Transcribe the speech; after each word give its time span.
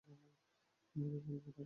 মেরেই 0.95 1.21
ফেলব 1.25 1.39
তোকে। 1.45 1.59